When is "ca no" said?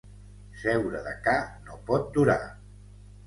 1.27-1.77